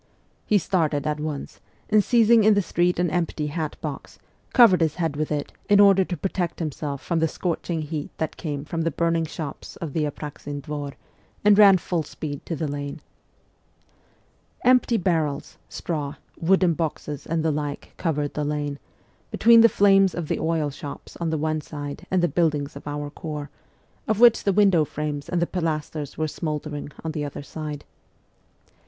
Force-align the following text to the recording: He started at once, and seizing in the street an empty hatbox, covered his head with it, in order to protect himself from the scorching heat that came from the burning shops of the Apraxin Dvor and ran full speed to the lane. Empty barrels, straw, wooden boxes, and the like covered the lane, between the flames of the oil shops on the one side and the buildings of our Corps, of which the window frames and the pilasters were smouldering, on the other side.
He 0.47 0.57
started 0.57 1.05
at 1.05 1.19
once, 1.19 1.59
and 1.87 2.03
seizing 2.03 2.43
in 2.43 2.55
the 2.55 2.61
street 2.63 2.97
an 2.97 3.11
empty 3.11 3.45
hatbox, 3.53 4.17
covered 4.51 4.81
his 4.81 4.95
head 4.95 5.15
with 5.15 5.31
it, 5.31 5.53
in 5.69 5.79
order 5.79 6.03
to 6.03 6.17
protect 6.17 6.57
himself 6.57 7.03
from 7.03 7.19
the 7.19 7.27
scorching 7.27 7.83
heat 7.83 8.09
that 8.17 8.35
came 8.35 8.65
from 8.65 8.81
the 8.81 8.89
burning 8.89 9.25
shops 9.27 9.75
of 9.75 9.93
the 9.93 10.05
Apraxin 10.05 10.63
Dvor 10.63 10.93
and 11.45 11.55
ran 11.55 11.77
full 11.77 12.01
speed 12.01 12.43
to 12.47 12.55
the 12.55 12.67
lane. 12.67 12.99
Empty 14.63 14.97
barrels, 14.97 15.59
straw, 15.69 16.15
wooden 16.35 16.73
boxes, 16.73 17.27
and 17.27 17.45
the 17.45 17.51
like 17.51 17.93
covered 17.97 18.33
the 18.33 18.43
lane, 18.43 18.79
between 19.29 19.61
the 19.61 19.69
flames 19.69 20.15
of 20.15 20.29
the 20.29 20.39
oil 20.39 20.71
shops 20.71 21.15
on 21.17 21.29
the 21.29 21.37
one 21.37 21.61
side 21.61 22.07
and 22.09 22.23
the 22.23 22.27
buildings 22.27 22.75
of 22.75 22.87
our 22.87 23.11
Corps, 23.11 23.51
of 24.07 24.19
which 24.19 24.45
the 24.45 24.51
window 24.51 24.83
frames 24.83 25.29
and 25.29 25.39
the 25.39 25.45
pilasters 25.45 26.17
were 26.17 26.27
smouldering, 26.27 26.89
on 27.03 27.11
the 27.11 27.23
other 27.23 27.43
side. 27.43 27.85